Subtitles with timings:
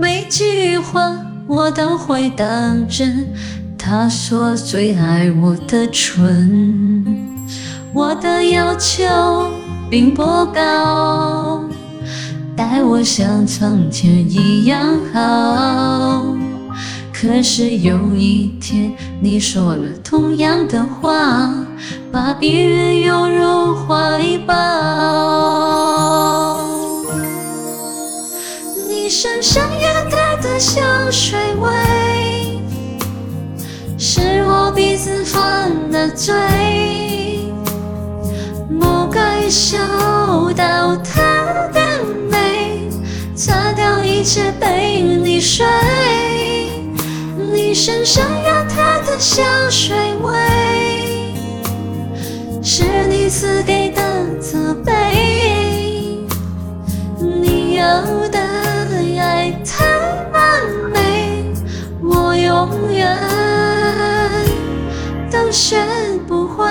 [0.00, 1.12] 每句话
[1.48, 3.26] 我都会当真。
[3.76, 7.04] 他说最爱我的唇，
[7.92, 9.04] 我的要求
[9.90, 10.22] 并不
[10.54, 11.64] 高，
[12.54, 16.24] 待我像从前一样好。
[17.12, 21.52] 可是有一天你说了同样的话，
[22.12, 25.07] 把别人拥入怀抱。
[30.58, 31.70] 香水味，
[33.96, 36.34] 是我鼻子犯的罪，
[38.68, 39.78] 不该嗅
[40.56, 41.80] 到他的
[42.28, 42.88] 美，
[43.36, 45.64] 擦掉一切被你睡。
[47.52, 50.34] 你身上有他的香水味，
[52.64, 54.02] 是你赐给的
[54.40, 54.92] 责备，
[62.58, 63.16] 永远
[65.30, 65.78] 都学
[66.26, 66.66] 不会。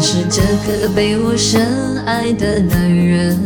[0.00, 3.38] 是这个被我深爱的男人，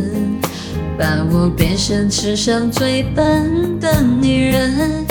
[0.97, 5.05] 把我变成世上最笨的女人。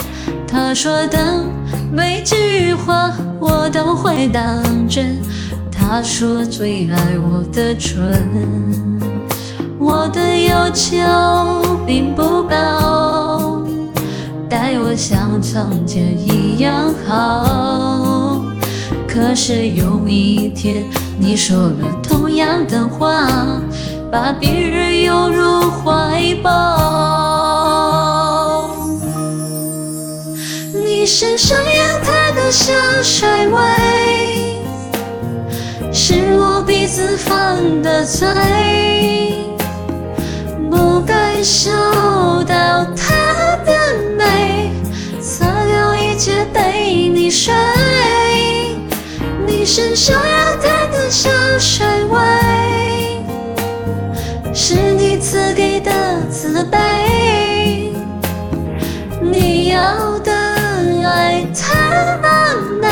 [0.49, 1.45] 他说的
[1.93, 5.19] 每句话我都会当真。
[5.71, 8.27] 他说最爱我的唇，
[9.79, 10.97] 我的要求
[11.87, 13.67] 并不高，
[14.49, 18.43] 待我像从前一样好。
[19.07, 20.85] 可是有一天。
[21.19, 22.02] 你说了
[22.53, 23.27] 样的话，
[24.11, 26.51] 把别人拥入怀抱。
[30.75, 33.59] 你身上有他的香水味，
[35.91, 38.29] 是我鼻子犯的罪，
[40.71, 41.71] 不该嗅
[42.45, 43.73] 到他的
[44.19, 44.71] 美，
[45.23, 47.55] 擦掉一切被你睡。
[49.47, 50.21] 你身上
[51.13, 51.31] 香
[51.61, 52.19] 水味，
[54.55, 55.93] 是你赐给的
[56.31, 57.93] 慈悲。
[59.21, 60.33] 你要的
[61.05, 62.89] 爱太完美，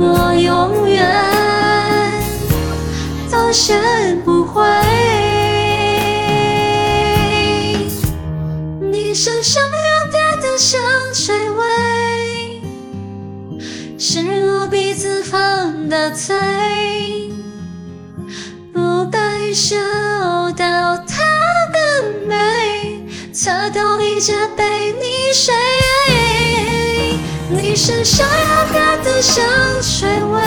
[0.00, 1.06] 我永远
[3.30, 3.72] 都学
[4.24, 4.60] 不会。
[8.90, 9.70] 你身上有
[10.10, 10.80] 他的香
[11.14, 11.62] 水味，
[13.96, 14.18] 是
[14.48, 16.34] 我鼻子犯的罪。
[19.72, 19.78] 嗅
[20.52, 21.24] 到她
[21.72, 21.78] 的
[22.26, 23.00] 美，
[23.32, 25.54] 擦掉一切被你睡。
[27.48, 29.42] 你身上有她的香
[29.80, 30.42] 水味，